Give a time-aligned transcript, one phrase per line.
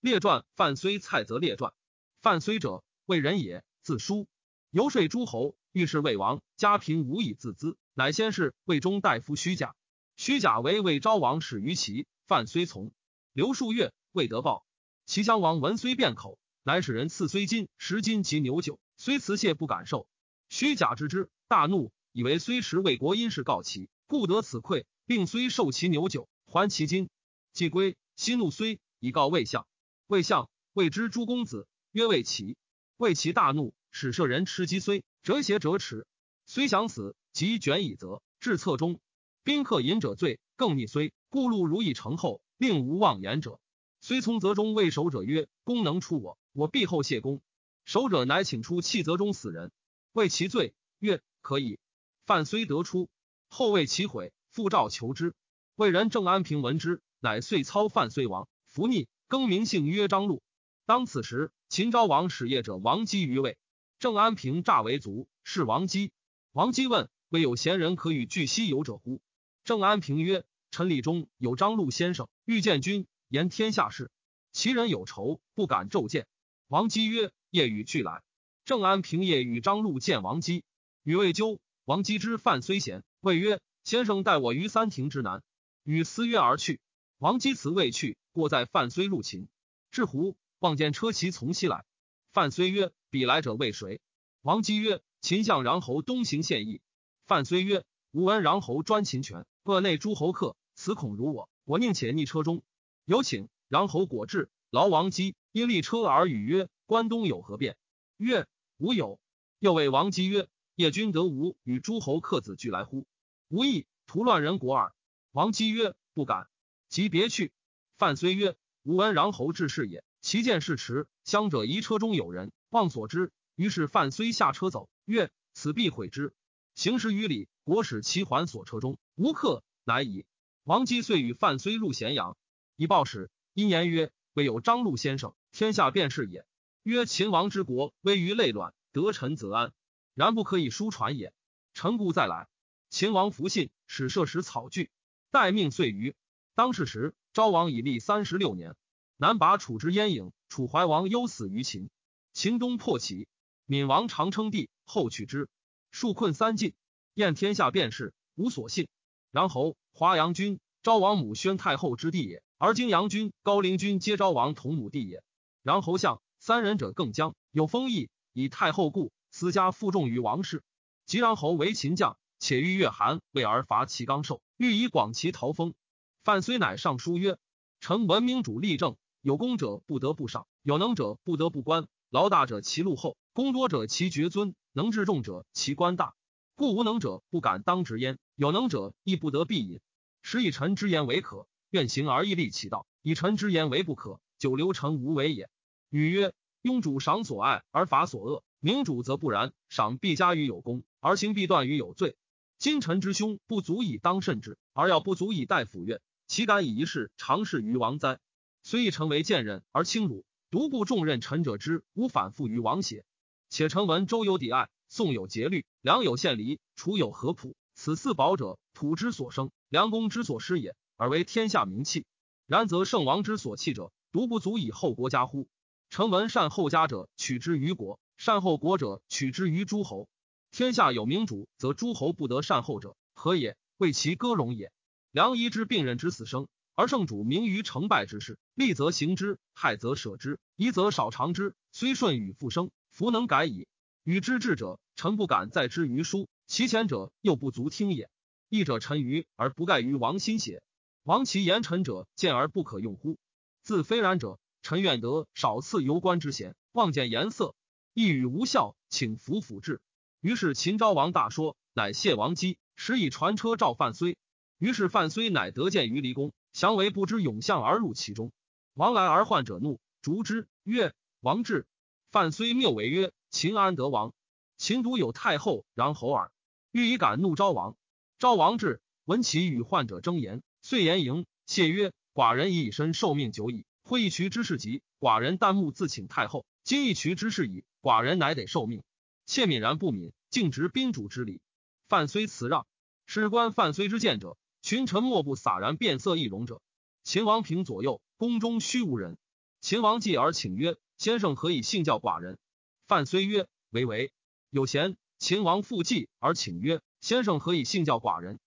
[0.00, 1.74] 列传范睢蔡泽列传。
[2.22, 4.26] 范睢者，魏人也，字叔，
[4.70, 9.76] 游说诸侯，欲是魏王，家贫无以自资，乃先是魏中大夫虚假。
[10.16, 12.92] 虚假为魏昭王使于齐，范睢从。
[13.34, 14.64] 刘数月，未得报。
[15.04, 20.08] 齐襄王闻虽变口，乃使人赐睢金十金及牛酒，虽辞谢不敢受。
[20.48, 27.10] 虚假知之，大怒，以为虽持魏国因事告齐，故得此愧，并虽受其牛酒，还其金。
[27.52, 29.66] 既归，息怒虽以告魏相。
[30.10, 32.56] 魏相谓之诸公子，曰魏齐。
[32.96, 36.04] 魏齐大怒，使舍人吃鸡虽折邪折齿。
[36.46, 38.98] 虽想死，即卷以责，至侧中。
[39.44, 43.60] 宾客饮者醉，更逆虽故路如以成后，令无妄言者。
[44.00, 47.40] 虽从则中谓守者曰：“公能出我，我必后谢公。”
[47.86, 49.70] 守者乃请出弃则中死人，
[50.10, 51.78] 谓其罪，曰：“可以。”
[52.26, 53.08] 犯虽得出，
[53.46, 55.36] 后为其悔，复召求之。
[55.76, 59.06] 魏人郑安平闻之，乃遂操犯虽亡，伏逆。
[59.30, 60.42] 更名姓曰张禄。
[60.86, 63.58] 当此时，秦昭王使业者王姬于魏。
[64.00, 66.10] 郑安平诈为卒，是王姬。
[66.50, 69.22] 王姬问：“未有贤人可与拒西游者乎？”
[69.62, 74.10] 郑安平曰：“臣礼中有张禄先生，欲见君，言天下事。
[74.50, 76.26] 其人有仇，不敢骤见。”
[76.66, 78.24] 王姬曰：“夜与俱来。”
[78.66, 80.64] 郑安平夜与张禄见王姬，
[81.04, 81.60] 与未究。
[81.84, 85.44] 王姬之犯虽贤，谓曰：“先生待我于三庭之南。”
[85.84, 86.80] 与私约而去。
[87.18, 88.16] 王姬辞未去。
[88.40, 89.48] 过在范睢入秦，
[89.90, 91.84] 至胡望见车骑从西来。
[92.32, 94.00] 范睢曰：“彼来者为谁？”
[94.40, 96.80] 王姬曰：“秦相穰侯东行献议。”
[97.28, 101.50] 范睢曰：“吾闻穰侯专秦权，恶内诸侯客，此恐辱我。
[101.64, 102.62] 我宁且逆车中。
[103.04, 107.76] 有请。”穰侯果至，劳王姬因立车而语曰：“关东有何变？”
[108.16, 108.46] 曰
[108.78, 109.20] ：“无有。”
[109.60, 113.06] 又谓王姬曰：“叶君得吾与诸侯客子俱来乎？
[113.48, 114.94] 无益，图乱人国耳。”
[115.30, 116.48] 王姬曰：“不敢。”
[116.88, 117.52] 即别去。
[118.00, 123.30] 范睢曰：“吾闻穰侯治事也，其见事迟，乡者疑车中有人，望所知。
[123.56, 126.32] 于是范睢下车走，曰：‘此必毁之。’
[126.74, 130.24] 行十余里，国使其还所车中无客，乃已。
[130.64, 132.38] 王姬遂与范睢入咸阳，
[132.74, 136.46] 以报使，因言曰：‘未有张禄先生，天下便是也。’
[136.82, 139.74] 曰：‘秦王之国危于累卵，得臣则安，
[140.14, 141.34] 然不可以疏传也。’
[141.74, 142.48] 臣故再来。
[142.88, 144.90] 秦王弗信，使设使草具，
[145.30, 146.16] 待命遂于。
[146.54, 148.74] 当世时。”昭王已立三十六年，
[149.16, 151.88] 南拔楚之燕郢，楚怀王忧死于秦。
[152.32, 153.28] 秦东破齐，
[153.66, 155.48] 闵王常称帝，后取之，
[155.92, 156.74] 数困三晋，
[157.14, 158.88] 燕天下便是无所信。
[159.30, 165.22] 然侯华阳君，昭王母宣太后之弟也，而今阳君、高陵君皆昭王同母弟也。
[165.62, 170.64] 然侯相三人者更将有封邑，以太后故，私家负重于王室。
[171.06, 175.74] 及然侯为秦将，且欲越韩，为而伐齐刚寿，欲以广其陶封。
[176.22, 177.38] 范睢乃上书曰
[177.80, 181.86] ：“臣闻明主立政，有功者不得不赏，有能者不得不官。
[182.10, 186.14] 劳大者其禄厚，功多者其爵尊，能治众者其官大。
[186.56, 189.80] 故无能者不敢当直焉，有能者亦不得避隐。
[190.20, 195.48] 使以臣之言为可，愿行而亦立其道；以臣之言为不可，久留臣无为也。”
[195.88, 202.14] 女曰：“庸主赏所爱而罚所恶，明主则不然，赏必加于有功，而行必断于有罪。
[202.58, 208.20] 今臣之兄不足以当甚之，而要不足以待抚越。”岂敢以一事长事于王哉？
[208.62, 213.04] 虽亦成为贱人而轻辱，独不重任臣者之无反复于王邪？
[213.48, 217.56] 且臣闻周有抵爱，宋有节律，梁有献礼，楚有合朴。
[217.74, 222.06] 此四宝者，土之所生，良公之所失也，而为天下名器。
[222.46, 225.48] 然则圣王之所弃者，独不足以后国家乎？
[225.88, 230.08] 臣闻善后家者，取之于国；善后国者，取之于诸侯。
[230.52, 233.56] 天下有明主，则诸侯不得善后者，何也？
[233.78, 234.70] 为其歌荣也。
[235.12, 241.56] 良医之病人之死生，而圣主明于成败之事，利则行之，害则舍之，宜则少尝之。
[241.72, 243.66] 虽顺与复生，弗能改矣。
[244.04, 248.08] 与之至者，臣不敢再之于书；其前者又不足听也。
[248.48, 250.62] 义者臣愚而不盖于王心邪？
[251.02, 253.18] 王其言臣者见而不可用乎？
[253.62, 257.56] 自非然者，臣愿得少赐游观之贤，望见颜色，
[257.94, 259.80] 一语无效，请服辅治。
[260.20, 264.14] 于是秦昭王大说，乃谢王姬，使以传车召范睢。
[264.60, 268.30] 于是范睢乃得见于离宫，降为不知勇相而入其中。
[268.74, 271.66] 王来而患者怒，逐之曰：“王至。”
[272.12, 274.12] 范睢谬为曰：“秦安得王？
[274.58, 276.30] 秦独有太后，然侯耳。”
[276.72, 277.74] 欲以敢怒昭王。
[278.18, 286.44] 昭王至，闻其与患者争言，遂言迎谢曰：“寡人已以身受命久矣，会一渠之事急，寡人旦暮自请太后。
[286.64, 288.82] 今一渠之事矣，寡人乃得受命。
[289.24, 291.40] 妾泯然不敏，敬执宾主之礼。”
[291.88, 292.66] 范睢辞让。
[293.06, 294.36] 史官范睢之见者。
[294.70, 296.62] 群臣莫不洒然变色易容者。
[297.02, 299.18] 秦王平左右，宫中虚无人。
[299.60, 302.38] 秦王继而请曰：“先生何以信教寡人？”
[302.86, 304.12] 范虽曰：“为为
[304.48, 308.38] 有贤。”秦王复继而请曰：“先生何以信教寡人？”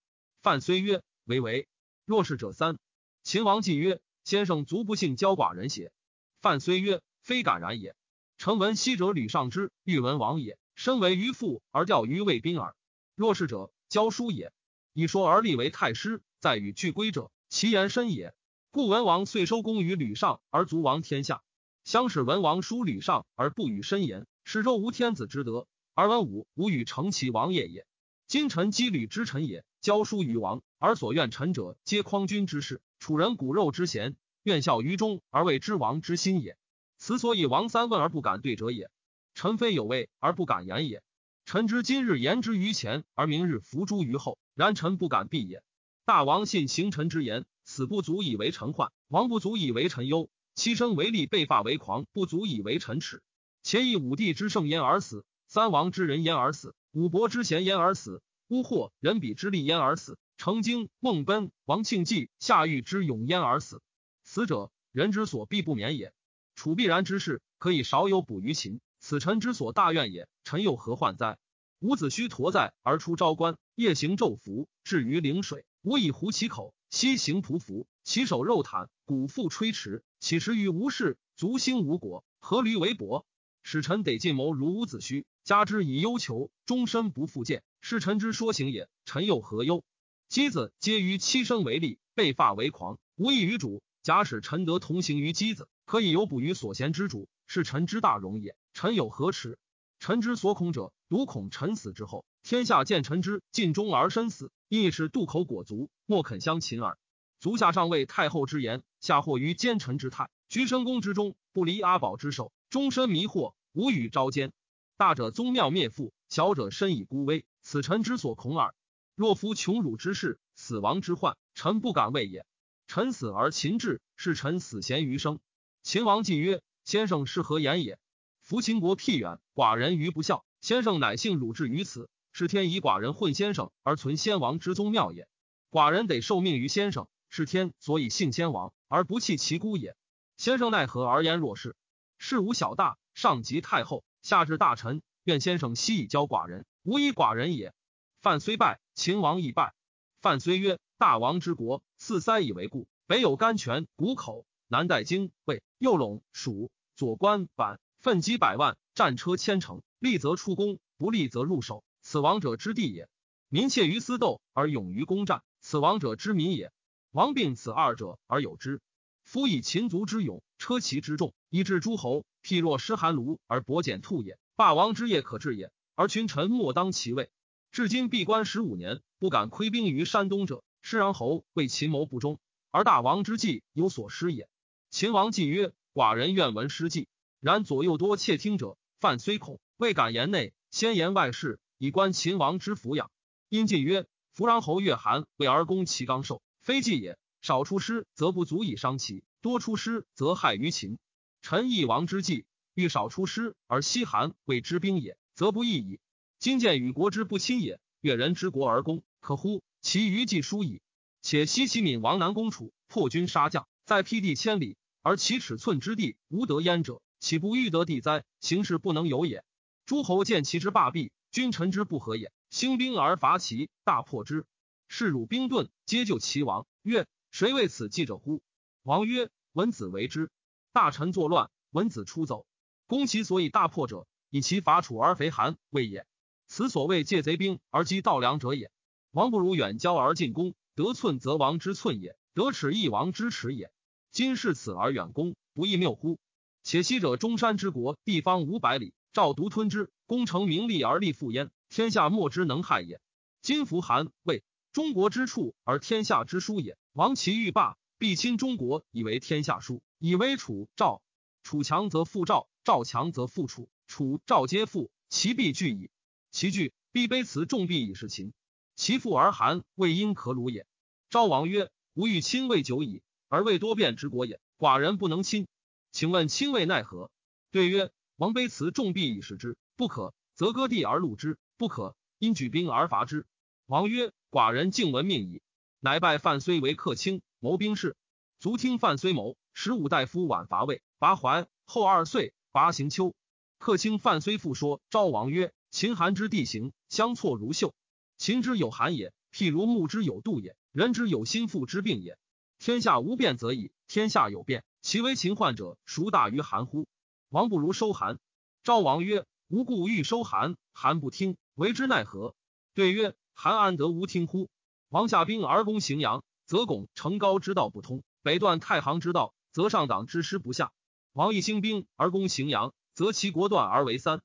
[0.41, 1.67] 范虽曰：“为为
[2.05, 2.79] 若是者三。”
[3.21, 5.91] 秦王继曰：“先生足不信教寡人邪？”
[6.39, 7.97] 范虽曰：“非敢然也。
[8.37, 12.77] 臣闻昔者吕尚之欲文王也，身为于父而钓于魏宾耳。
[13.13, 14.53] 若是者，教书也。
[14.93, 18.33] 以说而立为太师，在与俱归者，其言深也。
[18.71, 21.43] 故文王遂收功于吕尚，而卒王天下。
[21.83, 27.85] 相使文王书吕尚而不与申言，使周无天子之德。”而文武无与成其王业也。
[28.25, 36.57] 今臣积履之臣也，教书于王，而所愿臣者，皆匡君之事，楚人骨肉之贤，愿效于中而为之王之心也。
[36.97, 38.89] 此所以王三问而不敢对者也。
[39.35, 41.03] 臣非有位而不敢言也。
[41.45, 45.63] 臣知今日言之于前，而明日伏诛于后，然臣不敢避也。
[46.05, 50.29] 大王信行臣之言，死不足以为臣患；亡不足以为臣忧。
[50.55, 53.23] 妻生为利，被发为狂，不足以为臣耻。
[53.63, 55.25] 且以武帝之盛焉而死。
[55.47, 63.81] 三王之人焉而死，五伯之贤焉而死，乌获人比之利焉而死，成经孟奔王庆忌夏玉之勇焉而死。
[64.23, 66.13] 死者，人之所必不免也。
[66.55, 68.81] 楚必然之事，可以少有补于秦。
[68.99, 70.27] 此臣之所大怨也。
[70.43, 71.37] 臣又何患哉？
[71.79, 83.23] 伍子胥驮在而出昭关，夜行昼伏，至于陵水，吾以狐其口，西行匍匐，其手肉袒，骨腹吹驰，岂食于无事，足兴无果，何驴为帛？
[83.63, 85.25] 使臣得进谋如伍子胥。
[85.43, 88.87] 加之以忧求，终身不复见，是臣之说行也。
[89.05, 89.83] 臣又何忧？
[90.29, 93.81] 箕子皆于妻生为利，被发为狂，无异于主。
[94.03, 98.55] 假使臣得同行于箕子，可以有补于所贤之主，是臣之大荣也。
[98.73, 99.57] 臣有何耻？
[99.99, 106.97] 臣之所恐者，独恐臣死之后，天下见臣之尽忠而身死，亦是渡口裹足，莫肯相秦耳。
[107.39, 114.51] 足下上谓太后之言，下惑于奸臣之态，居深宫之中，不离阿宝之手，终身迷惑，无与朝奸。
[114.97, 118.75] 大者宗庙灭覆，小者身以孤危，此臣之所恐耳。
[119.15, 122.45] 若夫穷辱之事，死亡之患，臣不敢畏也。
[122.87, 125.39] 臣死而秦至，是臣死贤余生。
[125.81, 127.97] 秦王既曰：“先生是何言也？
[128.41, 130.43] 夫秦国僻远，寡人于不孝。
[130.59, 135.27] 先生乃幸辱至于此，是天以寡人混先生而存先王之宗庙也。
[135.71, 139.95] 寡人得受命于先生，是天所以幸先王而不弃其孤也。
[140.35, 141.75] 先生奈何而言若是？
[142.17, 147.73] 事无小大，上及太后。”下至大臣，愿先生悉以教寡人，无以寡人也。
[148.21, 149.73] 范虽败，秦王亦败。
[150.21, 161.83] 范虽曰：“大王之国，四塞以为固，北有甘泉、谷口，南带荆、魏、右陇、蜀，左关、板，奋击百万，战车千乘，利则出攻，不利则入手。
[162.03, 163.09] 此王者之地也。
[163.47, 166.71] 民怯于私斗，而勇于攻战，此王者之民也。
[167.11, 168.81] 王并此二者而有之。
[169.23, 177.31] 夫以秦族之勇，车骑之众，以致诸侯。”譬若失寒庐而薄简兔也，霸王之业可治也，而群臣莫当其位。
[177.71, 182.37] 至今闭关十五年，不敢窥兵于山东者，施然侯为秦谋不忠，
[182.69, 184.49] 而大王之计有所失也。
[184.89, 187.07] 秦王既曰：“寡人愿闻失计。”
[187.39, 193.11] 然左右多窃听者，犯虽恐，未敢言内，先言外事，以观秦王之抚养。
[193.49, 197.17] 因晋曰：“弗然侯越韩为而攻其刚寿，非计也。
[197.41, 200.97] 少出师，则不足以伤其；多出师，则害于秦。”
[201.43, 205.99] 臣义王之计，欲少出师而西韩为之兵也，则不义矣。
[206.39, 209.61] 今见与国之不亲也，越人之国而攻，可乎？
[209.81, 210.81] 其余计疏矣。
[211.21, 218.23] 且西齐闵王南攻楚，破军杀将，在辟地千里，而其尺寸之地无得焉者，岂不欲得地哉？
[218.39, 219.43] 形势不能有也。
[219.85, 224.45] 诸侯见其之霸弊，君臣之不和也，兴兵而伐齐，大破之。
[224.87, 226.67] 士辱兵盾，皆救齐王。
[226.83, 228.43] 曰：谁为此计者乎？
[228.83, 230.29] 王曰：文子为之。
[230.73, 232.45] 大臣作乱，文子出走，
[232.85, 236.05] 攻其所以大破者，以其伐楚而肥韩谓也。
[236.47, 238.69] 此所谓借贼兵而击盗粮者也。
[239.09, 243.71] 王不如远交而近攻，得寸则王之寸也，得尺亦王之尺也。
[244.11, 246.19] 今是此而远攻，不亦谬乎？
[246.61, 253.01] 且昔者中山之国，地方五百里，赵独吞之，功成名利而利复焉，天下莫之能害也。
[253.41, 256.77] 今服韩魏，中国之处而天下之殊也。
[256.91, 259.81] 王其欲霸，必亲中国以为天下殊。
[259.97, 261.01] 以为楚赵，
[261.41, 265.89] 楚强则复赵，赵强则复楚，楚赵皆复，其必惧矣。
[266.29, 268.33] 其惧，必卑辞重币以示秦。
[268.75, 270.67] 其父而韩魏因可鲁也。
[271.09, 275.47] 昭王曰：“吾欲亲魏久矣，而魏多变之国也，寡人不能亲。
[275.91, 277.09] 请问亲魏奈何？”
[277.49, 283.25] 对曰：“王卑辞重币以示之，不可，则割地而戮之；不可，因举兵而伐之。”
[283.65, 285.41] 王曰：“寡人敬闻命矣。”
[285.79, 287.97] 乃拜范睢为客卿，谋兵事。
[288.39, 289.37] 卒听范睢谋。
[289.53, 291.47] 十五大夫晚伐魏，拔怀。
[291.65, 293.13] 后二岁，拔行丘。
[293.59, 297.73] 客卿范睢复说昭王曰：“秦韩之地形，相错如绣。
[298.17, 302.17] 秦之有寒也，譬如木之有度也；人之有心腹之病也。
[302.59, 306.87] 天下无变则已，天下有变，其为秦患者，孰大于韩乎？
[307.29, 308.19] 王不如收韩。”
[308.63, 312.35] 昭王曰：“无故欲收韩，韩不听，为之奈何？”
[312.73, 314.49] 对曰：“韩安得无听乎？
[314.89, 320.71] 王下兵而攻荥阳，则拱成高之道不通；北断太行之道，则上党之师不下。
[321.11, 324.21] 王亦兴兵而攻荥阳，则其国断而为三。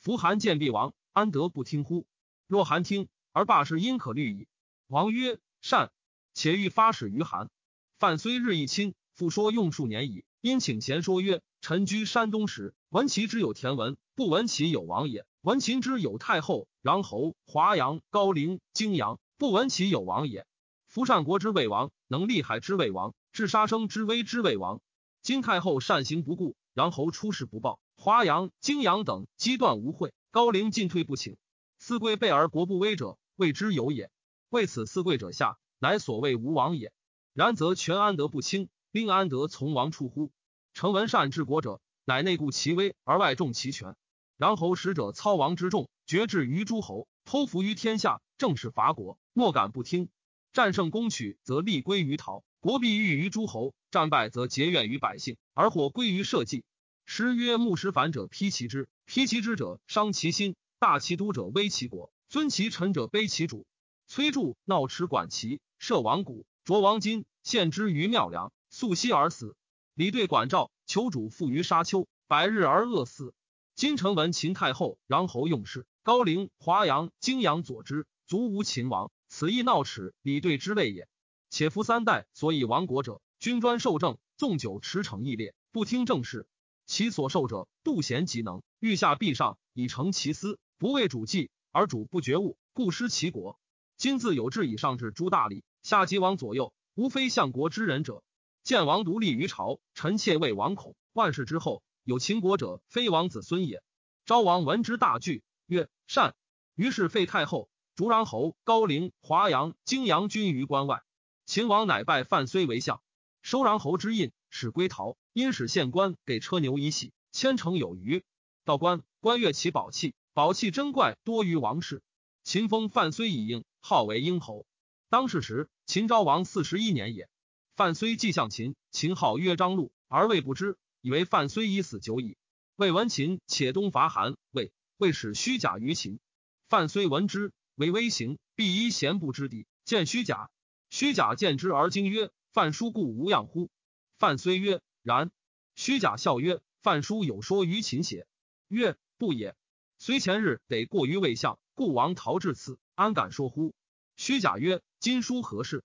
[0.00, 2.06] 夫韩见必亡，安得不听乎？
[2.46, 4.48] 若韩听而罢事，因可虑矣。”
[4.88, 5.92] 王曰：“善。
[6.34, 7.50] 且欲发使于韩。”
[7.98, 10.24] 范虽日益亲，复说用数年矣。
[10.40, 20.46] 因请贤说曰：“臣居山东时。”闻其之有田文，不闻其有王也；闻秦之有太后、穰侯、华阳、高陵、泾阳，不闻其有王也。
[20.88, 24.82] 夫善国之魏王，能利害之魏王，治杀生之威之魏王。
[25.22, 31.38] 今太后善行不顾，穰侯出事不报，华阳、泾阳等积断无会，高陵进退不请。
[31.78, 34.10] 四贵备而国不危者，谓之有也。
[34.50, 36.92] 为此四贵者下，乃所谓无王也。
[37.32, 38.68] 然则权安得不轻？
[38.90, 40.30] 兵安得从王出乎？
[40.74, 41.80] 成文善治国者。
[42.04, 43.94] 乃内固其威而外重其权，
[44.36, 50.08] 然侯使者操王之众，绝至于诸侯，剖服于天下，正是伐国，莫敢不听。
[50.52, 56.64] 战胜攻取，则立归于陶，国必欲于诸侯；战败，则结怨于百姓，而祸归于社稷。
[57.06, 63.64] 诗曰：“牧师反者披其之，披其之者伤其心；大其都者危其国，尊其臣者卑其主。”
[64.08, 69.54] 崔杼闹持管齐，射王谷，着王金，献之于庙梁，素息而死。
[69.94, 70.70] 李对管赵。
[70.86, 73.34] 求主负于沙丘，百日而饿死。
[73.74, 79.10] 今臣闻秦太后、穰侯用事，高陵、华阳、泾阳佐之，足无秦王。
[79.28, 81.08] 此亦闹齿李对之类也。
[81.48, 86.46] 且夫三代所以亡国者，君专受政，纵酒驰骋义烈，不听政事。
[86.84, 93.58] 其所受者，杜贤极能，欲下必上，以成其私，不为主计，而主不觉悟，故失其国。
[93.96, 98.22] 今自有志以上至诸大礼，下及王左右，无非相国之人者。
[98.62, 100.94] 见王独立于朝，臣妾为王恐。
[101.12, 103.82] 万世之后，有秦国者，非王子孙也。
[104.24, 106.36] 昭王闻之大惧，曰：“善。”
[106.76, 111.02] 于是废太后，逐穰侯、高陵、华阳、泾阳君于关外。
[111.44, 113.02] 秦王乃拜范睢为相，
[113.42, 115.16] 收穰侯之印，使归陶。
[115.32, 118.22] 因使县官给车牛以喜，千乘有余。
[118.64, 122.00] 道官，官阅其宝器，宝器珍怪多于王室。
[122.44, 124.66] 秦封范睢以应，号为婴侯。
[125.08, 127.28] 当世时，秦昭王四十一年也。
[127.74, 132.36] 范睢既向秦，秦号曰张禄，而魏不知，以为范睢已死久矣。
[132.76, 136.20] 魏闻秦且东伐韩，魏魏使虚假于秦。
[136.68, 140.50] 范睢闻之，为威行，必依贤不之地，见虚假。
[140.90, 143.70] 虚假见之而惊曰：“范叔故无恙乎？”
[144.18, 145.30] 范睢曰：“然。”
[145.74, 148.26] 虚假笑曰：“范叔有说于秦邪？”
[148.68, 149.56] 曰：“不也。
[149.98, 153.74] 虽前日得过于魏相，故王逃至此，安敢说乎？”
[154.16, 155.82] 虚假曰：“今书何事？”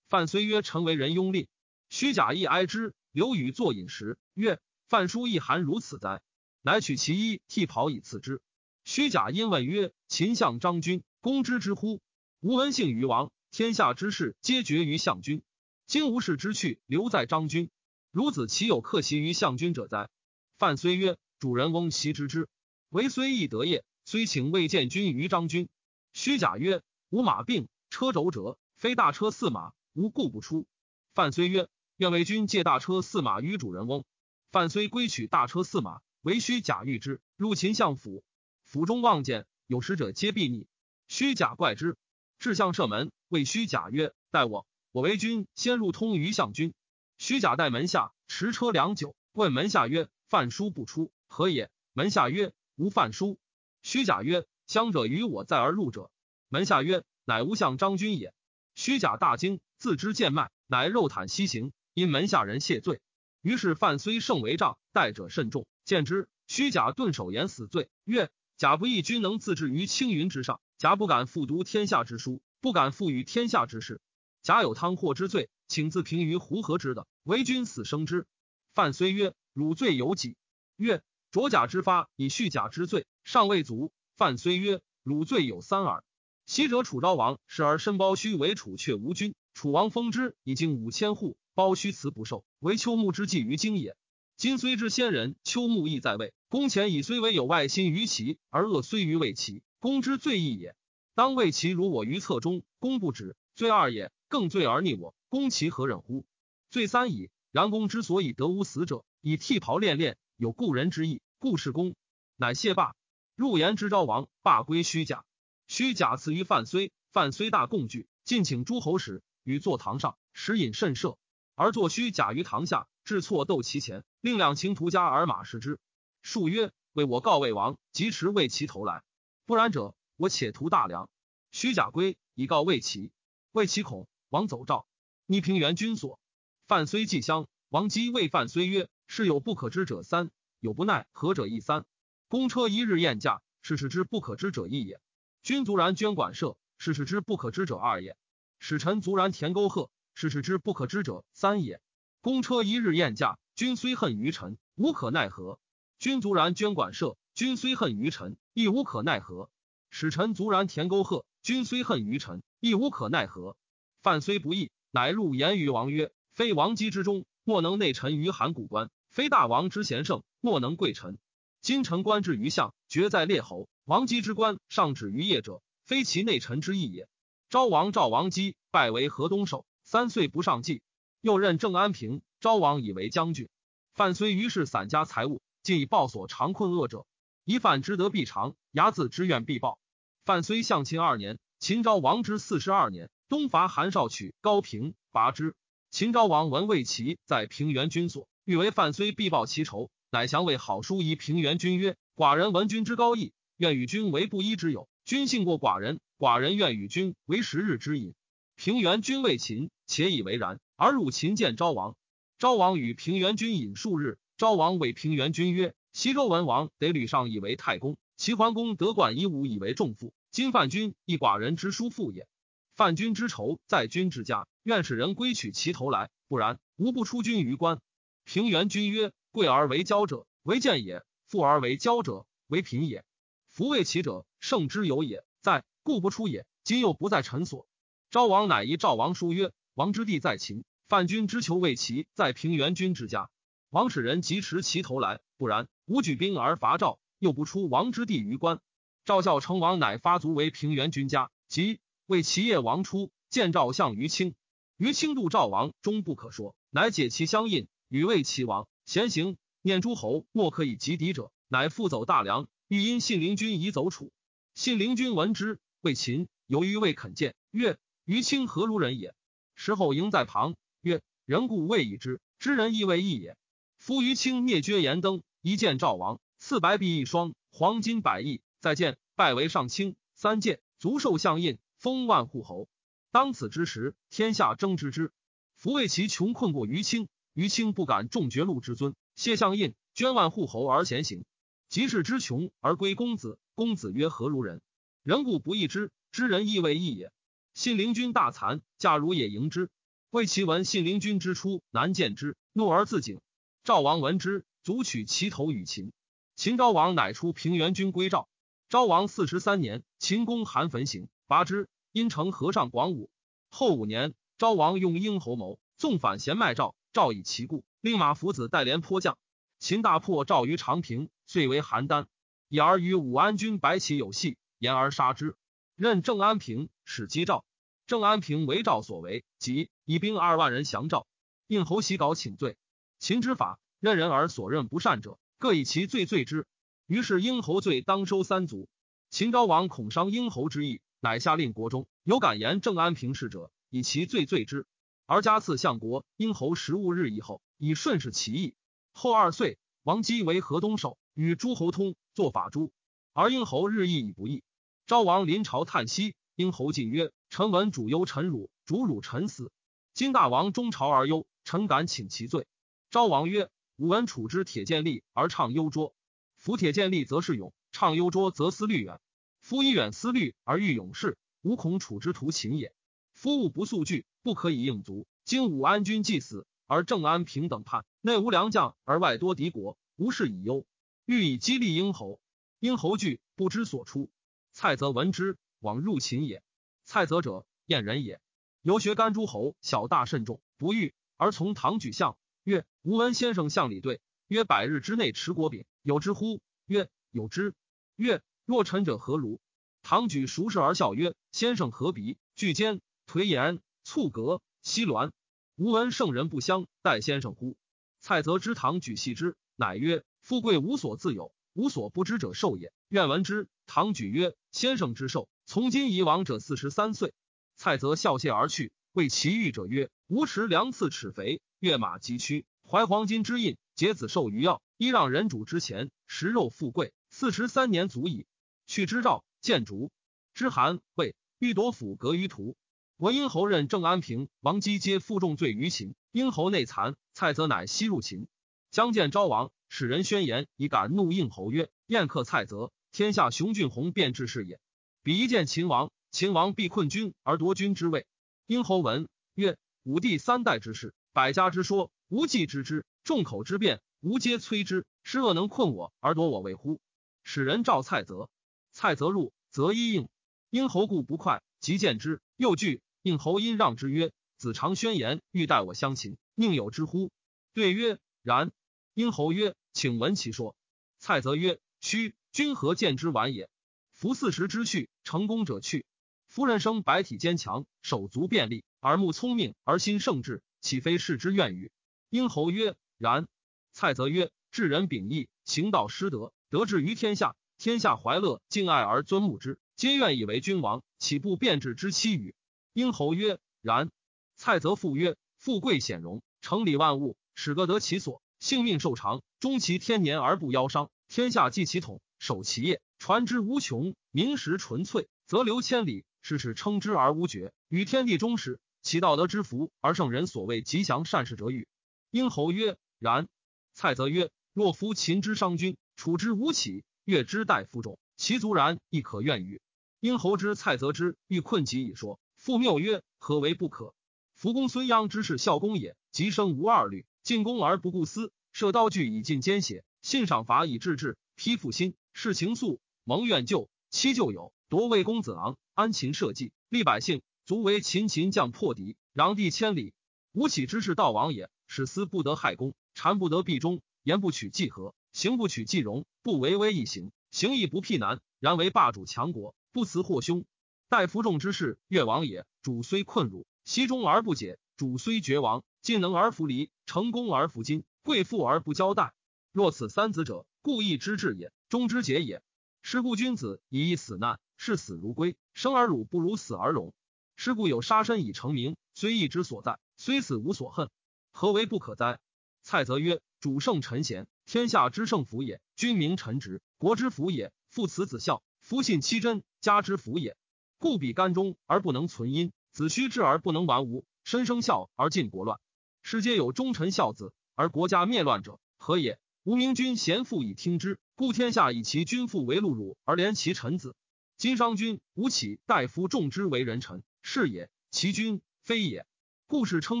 [0.10, 1.46] 范睢曰：“臣为人庸吝。”
[1.88, 2.94] 虚假亦哀之。
[3.12, 6.20] 刘禹作饮食，曰：“范书亦寒如此哉？”
[6.62, 8.42] 乃取其衣，替袍以赐之。
[8.84, 12.00] 虚假因问曰：“秦相张君，公之之乎？
[12.40, 15.42] 吾闻幸于王，天下之事皆决于相君。
[15.86, 17.70] 今无事之去，留在张君。
[18.12, 20.10] 孺子岂有克袭于相君者哉？”
[20.58, 22.48] 范睢曰：“主人翁袭之之，
[22.88, 25.68] 为虽亦得业，虽请未见君于张君。”
[26.12, 30.66] 虚假曰：“吾马病，车轴折，非大车驷马。”吾故不出。
[31.14, 34.04] 范睢曰：“愿为君借大车驷马于主人翁。”
[34.52, 37.20] 范睢归取大车驷马，为虚假御之。
[37.36, 38.24] 入秦相府，
[38.64, 40.66] 府中望见有使者，皆避逆。
[41.08, 41.96] 虚假怪之，
[42.38, 46.74] 至相射门，谓虚假曰：“待我，我为君先入通于相君。”
[47.18, 53.38] 虚假待门下，持车良久，问门下曰：“范书不出，何也？”门下曰：“无范书。”
[53.82, 56.10] 虚假曰：“相者与我在而入者。”
[56.48, 58.32] 门下曰：“乃吾相张君也。”
[58.80, 63.02] 虚假大惊，自知贱卖，乃肉袒西行，因门下人谢罪。
[63.42, 65.66] 于是范睢胜为杖，待者甚众。
[65.84, 74.00] 见之，虚假顿首言死罪，曰：“假不义君能自治于青云之上，假不敢复读天下之书，不敢赋予天下之事。
[74.40, 78.26] 假有汤祸之罪，请自平于胡何之的，为君死生之。”
[78.72, 80.38] 范睢曰：“汝罪有几？”
[80.76, 86.02] 曰：“着假之发，以虚假之罪，尚未足。”范睢曰：“汝罪有三耳。”
[86.50, 91.36] 昔者楚昭王是而申包胥为楚却无君，楚王封之，已经五千户。
[91.54, 93.96] 包胥辞不受，为秋木之计于京也。
[94.36, 96.34] 今虽知先人，秋木亦在位。
[96.48, 100.74] 公前以虽为有外心于齐，而恶虽于魏齐，公之罪亦也。
[101.14, 104.10] 当魏齐如我于侧中，公不止，罪二也。
[104.26, 106.26] 更罪而逆我，公其何忍乎？
[106.68, 107.30] 罪三矣。
[107.52, 111.94] 然公之所以得无死者，以剃袍练练，有故人之意，故事公。
[112.34, 112.96] 乃谢罢。
[113.36, 115.24] 入言之昭王，罢归虚假。
[115.70, 121.16] 虚假赐于范睢，范睢大共惧，进请诸侯使与坐堂上，食饮甚设，
[121.54, 125.78] 而坐虚假于堂下，置错斗其前，令两秦徒家而马食之。
[126.22, 129.04] 数曰：“为我告魏王，即持魏齐头来。
[129.46, 131.08] 不然者，我且图大梁。”
[131.52, 133.12] 虚假归，以告魏齐。
[133.52, 134.88] 魏齐恐，王走赵，
[135.26, 136.18] 逆平原君所。
[136.66, 141.86] 范睢既相，王姬谓范睢曰：“是有不可知者三，有不奈何者亦三。
[142.26, 145.00] 公车一日宴驾，是使之不可知者一也。
[145.42, 148.16] 君卒然捐管射，是使之不可知者二也。
[148.58, 151.80] 使臣卒然田沟壑，是使之不可知者三也。
[152.20, 155.58] 公车一日宴驾，君虽恨于臣，无可奈何。
[155.98, 159.50] 君卒然捐管射，君虽恨于臣，亦无可奈何。
[159.88, 163.56] 使臣卒然田沟壑，君虽恨于臣，亦无可奈何。
[164.02, 171.18] 范虽不义，乃入言于王曰：“非王姬之中，莫能内臣于函谷关；非大王之贤圣，莫能贵臣。”
[171.62, 173.68] 今臣官至于相，爵在列侯。
[173.90, 177.08] 王姬之官上止于业者，非其内臣之意也。
[177.48, 180.80] 昭王赵王姬拜为河东守，三岁不上计，
[181.20, 182.22] 又任郑安平。
[182.38, 183.48] 昭王以为将军。
[183.92, 187.04] 范睢于是散家财物，尽以报所长困厄者。
[187.44, 189.80] 一犯之德必偿，睚眦之怨必报。
[190.24, 195.56] 范睢向秦二年，秦昭王之四十二年，东伐韩少曲高平，拔之。
[195.90, 199.90] 秦昭王闻魏齐在平原君所，欲为范睢必报其仇。
[200.12, 204.88] 乃降为好书仪平原君曰：“寡人闻君之高义，愿与君为不义之友。
[205.04, 208.14] 君信过寡人，寡人愿与君为十日之饮。”
[208.56, 210.58] 平原君谓秦，且以为然。
[210.76, 211.94] 而入秦见昭王，
[212.38, 214.16] 昭王与平原君饮数日。
[214.38, 220.14] 昭王谓平原君曰：“西周文王得吕尚以为太公，齐桓公得管夷吾以为仲父。
[220.30, 222.26] 今范君亦寡人之叔父也。
[222.74, 227.78] 范君之仇在君之家，愿使人归取其头来，不然，吾不出君于官。”
[228.24, 229.12] 平原君曰。
[229.32, 233.04] 贵而为骄者，为贱也；富而为骄者，为贫也。
[233.50, 236.46] 夫为其者，胜之有也，在故不出也。
[236.62, 237.66] 今又不在臣所。
[238.10, 243.28] 昭王乃一赵王书曰：“王之地在秦，范君之求为齐，在平原君之家。
[243.70, 248.60] 王使人即持其头来，不然，吾举兵而伐赵，又不出王之地于关。”
[249.04, 254.34] 赵孝成王乃发卒为平原君家，即为齐业王出，见赵相于清。
[254.76, 258.68] 于清度赵王，终不可说，乃解其相印，与魏齐王。
[258.84, 262.46] 闲行念诸侯莫可以及敌者，乃复走大梁。
[262.70, 264.12] 欲因信陵君已走楚。
[264.54, 269.12] 信陵君闻之，谓秦由于未肯见，曰：“于卿何如人也？”
[269.56, 273.36] 时后迎在旁，曰：“人故未已之，知人亦未易也。”
[273.76, 278.40] 夫于卿灭绝延登，一见赵王，赐白璧一双，黄金百亿。
[278.60, 282.68] 再见，拜为上卿，三见，足受相印，封万户侯。
[283.10, 285.10] 当此之时，天下争之之。
[285.56, 287.08] 夫为其穷困过于卿。
[287.32, 291.24] 于卿不敢重绝禄之尊，谢相印，捐万户侯而前行。
[291.70, 294.60] 即是之穷而归公子，公子曰何如人？
[295.04, 297.12] 人故不义之，知人亦未义也。
[297.54, 299.70] 信陵君大惭，驾如也迎之。
[300.10, 303.20] 为其闻信陵君之出，难见之，怒而自警。
[303.62, 305.92] 赵王闻之，卒取其头与秦。
[306.34, 308.28] 秦昭王乃出平原君归赵。
[308.68, 313.10] 昭王四十三年，秦公韩焚行，拔之，因城河上广武。
[313.48, 316.74] 后五年，昭王用婴侯谋，纵反贤卖赵。
[316.92, 319.16] 赵以其故，令马夫子带连颇将。
[319.60, 322.06] 秦大破赵于长平，遂为邯郸。
[322.48, 325.36] 以而与武安君白起有隙，言而杀之。
[325.76, 327.44] 任郑安平，使击赵。
[327.86, 331.06] 郑安平为赵所为，即以兵二万人降赵。
[331.46, 332.56] 应侯袭稿请罪。
[332.98, 336.48] 秦之法，任人而所任不善者，各以其罪罪之。
[336.88, 338.68] 于是应侯罪当收三族。
[339.08, 344.66] 秦昭王恐伤应侯之意，乃下令国中有敢言郑安平事者，以其罪罪之。
[345.06, 348.56] 而加赐相国殷侯食物日以后，以顺势其意。
[348.92, 352.72] 后二岁，王姬为河东守，与诸侯通，作法诛。
[353.12, 354.42] 而英侯日益以不义。
[354.86, 359.52] 昭王临朝叹息，英侯进曰：“臣闻主忧臣辱，主辱臣死。
[359.94, 362.46] 今大王中朝而忧，臣敢请其罪。”
[362.90, 365.94] 昭王曰：“吾闻楚之铁剑利而唱幽拙，
[366.36, 369.00] 夫铁剑利则是勇，唱幽拙则思虑远。
[369.40, 372.74] 夫以远思虑而欲勇士，吾恐楚之图秦也。”
[373.12, 375.06] 夫物不速惧，不可以应足。
[375.24, 380.64] 今武安君既死，而郑安平等叛，内无良将，而外多敌国，无事以忧。
[381.10, 382.20] 欲以激励英侯，
[382.60, 384.12] 英侯惧，不知所出。
[384.52, 386.40] 蔡泽闻之，往入秦也。
[386.84, 388.20] 蔡泽者，燕人也。
[388.62, 392.16] 游学甘诸侯，小大甚众，不遇而从唐举相。
[392.44, 394.00] 曰：吾闻先生相礼对。
[394.28, 396.40] 曰：百日之内持国柄，有之乎？
[396.66, 397.56] 曰：有之。
[397.96, 399.40] 曰：若臣者何如？
[399.82, 402.18] 唐举熟视而笑曰：先生何鼻？
[402.36, 402.80] 巨坚。
[403.08, 405.10] 颓言蹙格西栾，
[405.56, 407.56] 吾闻圣人不相待先生乎？”
[407.98, 412.72] 蔡泽之堂举系之，乃曰：“富贵无所自有，无所不知者寿也。
[412.88, 417.14] 愿闻之。”唐举曰：“先生之寿，从今以往者四十三岁。”
[417.56, 418.72] 蔡泽笑谢而去。
[418.92, 428.26] 谓其余者曰：“吾持良次齿肥，跃马疾驱，怀黄金之印，结子受于药，依让人主之前，食肉富贵，四十三年足矣。”
[428.66, 429.92] 去之诏，见竹
[430.34, 432.56] 之寒，谓欲夺府隔于途。
[432.96, 438.26] 闻殷侯任郑安平、王姬皆负重罪于秦，殷侯内残，蔡泽乃西入秦。
[438.70, 444.60] 将见昭王，使人宣言以敢怒应侯曰：“宴客蔡泽，天下雄俊宏变志士也。
[445.02, 448.06] 彼一见秦王，秦王必困君而夺君之位。”
[448.46, 454.86] 殷侯闻曰：“武帝三代之事，百家之说，无忌之之，众口之辩，无皆摧之。
[455.02, 456.80] 是恶能困我而夺我位乎？”
[457.24, 458.28] 使人召蔡泽，
[458.70, 460.08] 蔡泽入，则一应。
[460.48, 462.82] 殷侯故不快，即见之，又惧。
[463.02, 467.10] 应侯因让之曰：“子常宣言，欲待我相秦，宁有之乎？”
[467.52, 468.52] 对曰：“然。”
[468.94, 470.56] 殷侯曰：“请闻其说。”
[470.98, 473.48] 蔡泽曰：“须君何见之晚也？
[473.92, 475.86] 夫四时之序，成功者去。”
[476.26, 481.72] 夫人生白体坚强，手足便利，耳目聪明，而心圣智，岂非士之愿与？
[482.08, 483.26] 殷侯曰：然。
[483.72, 492.34] 蔡泽曰：治人秉义，行道失德，得志于天下，天下怀乐，敬爱而尊慕之，皆愿以为君王，岂不变质之期与？
[492.72, 493.90] 殷侯曰：然。
[494.36, 500.90] 蔡泽复曰：富贵显荣，成礼万物，使各得其所，性命寿长，终其天年而不夭伤。
[501.08, 506.04] 天下继其统，守其业，传之无穷，民实纯粹，则流千里。
[506.22, 511.66] 是使称之而无绝，与天地终始，其道德之福，而圣人所谓吉祥善事者与？
[512.10, 513.26] 殷侯曰：然。
[513.72, 519.62] 蔡泽曰：若夫秦之商君，楚之吴起，越之大夫众，其足然亦可愿与？
[519.98, 523.94] 殷侯之蔡泽之欲困己以说，复谬曰：何为不可？
[524.34, 535.56] 夫公孙鞅之士孝公也，极生无二虑，进攻而不顾私，设刀具以尽奸邪，信赏罚以治治，披负心，视情愫，蒙怨救，妻旧友，夺魏公子昂。
[535.74, 539.94] 安秦社稷，利百姓，足为秦秦将破敌，攘地千里。
[540.32, 548.20] 吴起之士道王也，使私不得害公，谗不得避忠，言不取计和，行不取计容，不为威一行，行义不辟难。
[548.40, 550.44] 然为霸主强国，不辞祸凶。
[550.88, 552.44] 待服众之事，越王也。
[552.60, 559.12] 主虽困辱，西中而不解；主虽绝亡，进能而弗离，成功而弗矜，贵妇而不交代。
[559.52, 562.42] 若此三子者，故意之至也，忠之节也。
[562.80, 564.40] 是故君子以一死难。
[564.56, 566.94] 视死如归，生而辱不如死而荣。
[567.36, 570.88] 是故有杀身以成名，虽义之所在，虽死无所恨，
[571.30, 572.18] 何为不可哉？
[572.62, 580.38] 蔡泽曰：主圣臣贤，天下之圣福也；君明臣直，国之福也；父慈子孝，夫信妻真，家之福也。
[580.78, 585.58] 故比干忠而不能存阴，子虚志而不能完无，身生孝而尽国乱。
[586.02, 589.18] 世皆有忠臣孝子，而国家灭乱者，何也？
[589.42, 593.96] 无明君贤父以听之，故天下以其君父为禄辱，而怜其臣子。
[594.36, 599.04] 今商君吴起大夫重之为人臣，是也；其君非也。
[599.48, 600.00] 故事称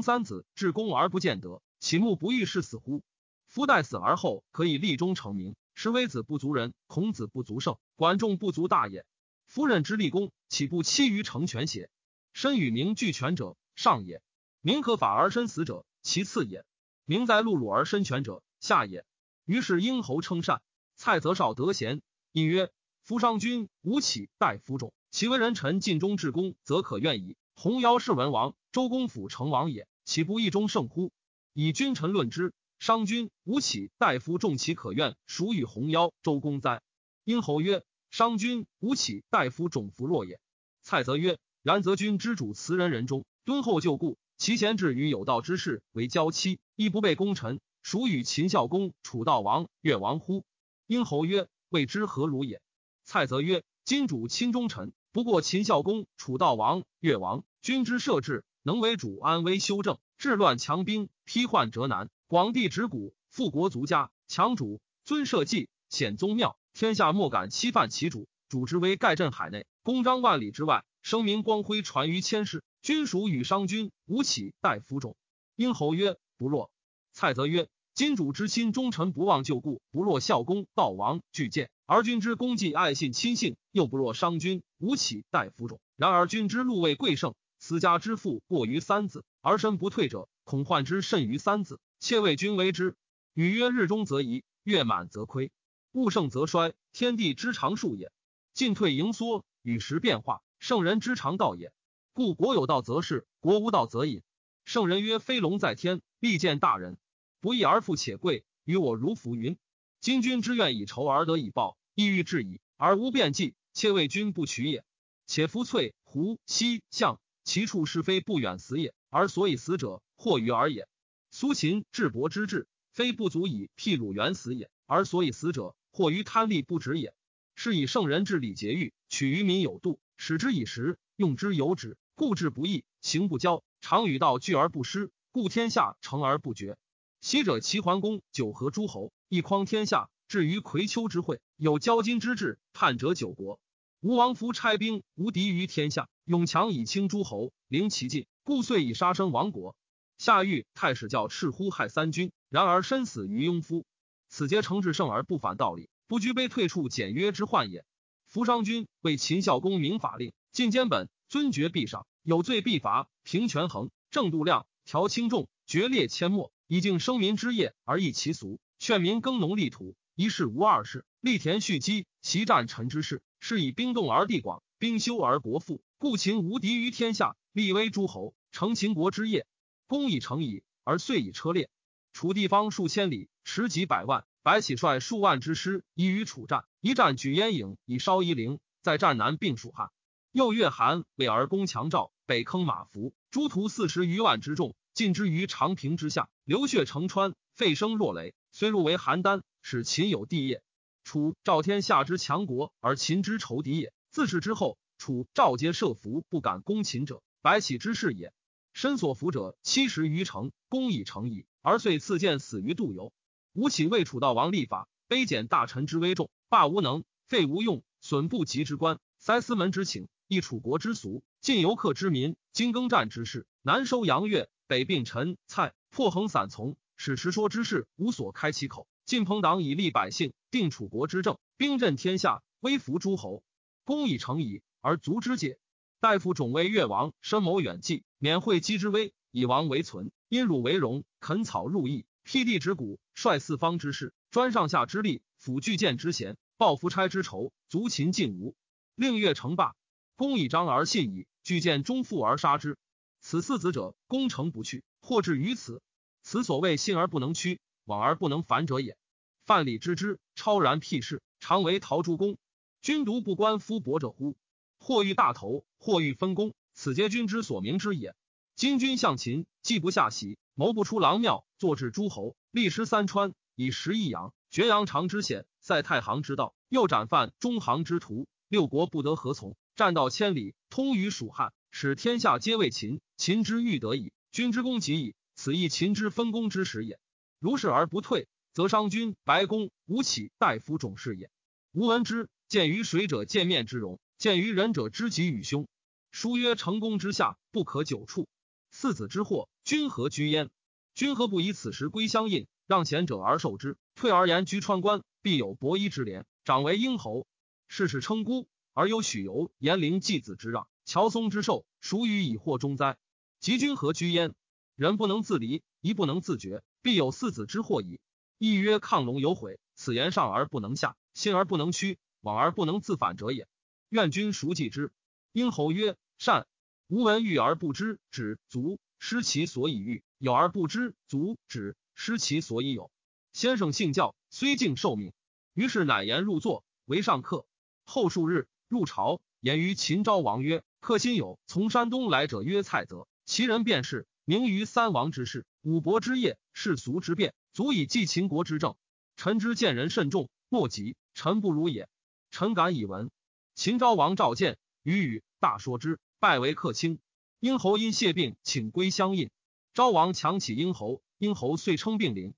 [0.00, 3.02] 三子至公而不见得，其目不欲是死乎？
[3.48, 9.04] 夫待死而后可以立忠成名，是微子不足人，孔子不足圣，管仲不足大也。
[9.44, 11.90] 夫人之立功，岂不期于成全邪？
[12.32, 14.18] 身与名俱全者，上也；
[14.60, 16.64] 名可法而身死者，其次也；
[17.06, 19.06] 名在禄辱而身全者，下也。
[19.46, 20.60] 于是殷侯称善，
[20.96, 22.70] 蔡泽少德贤，因曰。
[23.02, 27.38] 夫商君吴起大夫众，其为人臣尽忠至公，则可愿矣。
[27.54, 31.10] 洪尧是文王，周公辅成王也，岂不义中胜乎？
[31.54, 36.82] 以君臣论之，商君吴起大夫众，其可愿孰与洪尧、周公哉？
[37.24, 40.38] 殷侯曰：商君吴起大夫种弗若也。
[40.82, 50.44] 蔡泽曰：然则君之主辞人人中，敦厚旧故，其贤志与有道之士为交妻，亦不被功臣，孰与秦孝公、楚悼王、越王乎？
[50.86, 52.62] 殷侯曰：未知何如也。
[53.04, 57.42] 蔡泽曰：“今主亲忠臣，不过秦孝公、楚悼王、越王。
[57.60, 62.08] 君之设置，能为主安危修正，治乱强兵，披患折难。
[62.28, 68.28] 广地执谷，富国足家，强主尊社稷，显宗庙，天下莫敢欺犯其主。
[68.48, 72.62] 主之威盖震海内，公张万里之外，声名光辉传于千世。
[72.82, 75.16] 君属与商君吴起待夫众。”
[75.56, 76.70] 殷侯曰：“不若。”
[77.12, 85.80] 蔡泽曰：“今主之亲忠臣，不忘旧故，不若孝公、悼王俱见。”而君之功绩爱信亲信，又不若商君吴起待夫众。
[85.96, 91.80] 然而君之禄位贵盛，私家之富过于三子，而身不退者，恐患之甚于三子。
[91.98, 92.94] 切为君为之。
[93.34, 95.50] 语曰：日中则移，月满则亏，
[95.92, 98.12] 物盛则衰，天地之常数也。
[98.54, 101.72] 进退盈缩，与时变化，圣人之常道也。
[102.20, 104.20] 故国有道则仕，国无道则隐。
[104.66, 106.98] 圣人曰：“飞龙在天，利见大人，
[107.40, 109.56] 不义而富且贵，与我如浮云。
[110.02, 114.84] 今君之愿以仇而得以报，意欲至矣，而无变计，且为君不取也。
[115.26, 120.86] 且夫翠、胡、西、象，其处是非不远死也，而所以死者，或于尔也。
[121.30, 127.14] 苏秦智伯之志，非不足以辟汝原死也，而所以死者，或于贪利不止也。
[127.54, 136.76] 是以圣人治礼节欲，取于民有度，使之以时，用之有止，故志不义，行不骄，常与道俱而不失，故天下成而不绝。
[137.22, 143.58] 昔者齐桓公九合诸侯，一匡天下，至于葵丘之会，有交金之志，叛者九国。
[144.00, 149.74] 吴王夫差兵无敌于天下，勇强以轻诸侯，凌其尽，故遂以杀生亡国。
[150.18, 153.86] 夏玉太史教赤乎害三军，然而身死于庸夫。
[154.28, 157.86] 此皆成至圣而不反道理，不居卑退处简约之患也。
[158.26, 179.46] 扶商君为秦孝公明法令，进监本，尊爵必赏，有罪必罚，平权衡，正度量，调轻重，决裂阡陌，以敬生民之业而易其俗，劝民耕农立土，一事无二事，立田蓄积，习战臣之事，是以兵动而地广，兵修而国富，故秦无敌于天下，立威诸侯，成秦国之业。
[179.86, 181.70] 功已成矣，而遂以车裂。
[182.12, 186.64] 楚地方数千里，持几百万，白起率数万之师，以与楚战。
[186.80, 189.90] 一战举燕郢，以烧夷陵，在战南并蜀汉。
[190.32, 198.34] 又越韩为而攻强赵，北坑马服，诸徒四十余万之众，尽之于长平之下，流血成川，沸声若雷。
[198.52, 200.62] 虽入为邯郸，使秦有地业。
[201.02, 203.92] 楚赵天下之强国，而秦之仇敌也。
[204.10, 208.32] 自是之后，楚赵皆设伏，不敢攻秦者，白起之事也。
[208.72, 213.12] 身所服者七十余城，攻已成矣，而遂赐剑死于杜游。
[213.52, 228.86] 吴起为楚悼王立法，卑减大臣之威重，罢无能，废无用，损不及之官，塞司门之请，易楚国之俗，禁游客之民，今耕战之事，南收阳越，北并陈蔡，破横散从，使持说之事无所开其口。
[229.04, 233.42] 晋朋党以利百姓，定楚国之政，兵震天下，威服诸侯，
[233.82, 235.58] 功已成矣，而足之解。
[235.98, 248.54] 大夫种为越王，深谋远计，免会稽之危，以王为存，因汝为荣，垦草入邑，辟地之谷，率四方之士，专上下之力，抚巨剑之贤，报夫差之仇，足秦尽无。
[248.94, 249.74] 令越成霸，
[250.20, 252.76] 公以章而信矣，巨剑中附而杀之。
[253.22, 255.80] 此四子者，攻城不去，或至于此。
[256.22, 258.98] 此所谓信而不能屈，往而不能反者也。
[259.46, 262.36] 范蠡知之，超然辟世，常为陶朱公。
[262.82, 264.36] 君独不观夫伯者乎？
[264.78, 268.14] 或欲大头，或欲分功，此皆君之所明之也。
[268.56, 279.56] 今君向秦，既不下席，谋不出郎庙，坐治诸侯，立失三川，以食益阳，绝阳长之险，塞太行之道，又斩犯中行之徒，六国不得何从？
[279.76, 283.00] 战道千里，通于蜀汉，使天下皆为秦。
[283.16, 285.14] 秦之欲得矣，君之功极矣。
[285.34, 286.98] 此亦秦之分功之时也。
[287.38, 291.30] 如是而不退，则商君、白公、吴起大夫种事也。
[291.72, 293.98] 吾闻之，见于水者见面之容。
[294.18, 295.66] 见于仁者知己与凶，
[296.10, 298.28] 书曰：成功之下不可久处。
[298.70, 300.50] 四子之祸，君何居焉？
[300.94, 303.78] 君何不以此时归相印，让贤者而受之？
[303.94, 307.26] 退而言居川关，必有伯夷之廉，长为英侯。
[307.68, 312.96] 世事称孤，而有许由、颜陵继子之让，乔松之寿，孰与以祸中哉？
[313.40, 314.34] 及君何居焉？
[314.76, 318.00] 人不能自离，亦不能自觉，必有四子之祸矣。
[318.38, 323.46] 亦曰：亢龙有悔，此言上而不能下，信而不能屈，往而不能自反者也。
[323.88, 324.92] 愿君熟记之。
[325.32, 326.46] 殷侯曰：“善。”
[326.88, 332.90] 吾闻欲而不知，止足失其所以欲；有而不知，足止失其所以有。
[333.32, 335.12] 先生信教，虽敬受命，
[335.54, 337.46] 于是乃言入座为上客。
[337.84, 343.08] 后数日入朝，言于秦昭王曰：“客心有从山东来者，曰蔡泽。
[343.26, 348.76] 其人便是名于三王之事，五伯之业，世俗之变，足以继秦国之政。
[349.16, 350.94] 臣之见人甚重，莫及。
[351.14, 351.88] 臣不如也。
[352.30, 353.10] 臣敢以闻。”
[353.56, 357.00] 秦昭王召见，与语大说之，拜为客卿。
[357.40, 359.30] 殷侯因谢病，请归相印。
[359.74, 362.34] 昭王强起殷侯，殷侯遂称病临。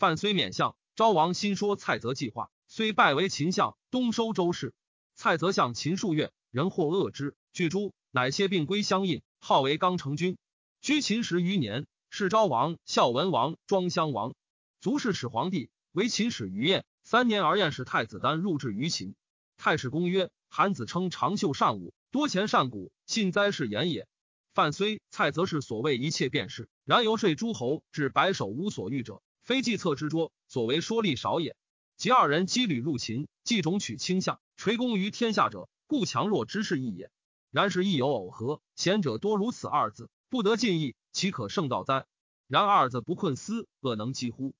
[0.00, 4.74] 范虽免相，昭王新说蔡泽计划，虽拜为秦相，东收周氏。
[5.16, 10.36] 蔡泽向秦数月，人或恶之，据诛，乃谢病归相印，号为刚成君。
[10.82, 14.34] 居秦十余年，是昭王、孝文王、庄襄王，
[14.80, 16.84] 卒是始皇帝，为秦始于晏。
[17.02, 19.14] 三年而晏使太子丹入质于秦。
[19.56, 20.30] 太史公曰。
[20.48, 24.06] 韩子称长袖善舞，多钱善鼓，信哉是言也。
[24.54, 31.56] 范虽蔡则是所谓一切便是，然游说诸侯至白首无所欲者，非计策之拙，所为说力少也。
[31.96, 37.10] 及二人羁旅入秦，计种取倾向，垂功于天下者，故强弱之势异也。
[37.50, 42.06] 然是亦有耦合，贤者多如此二字，不得尽意，岂可胜道哉？
[42.48, 44.54] 然二字不困思，恶能几乎？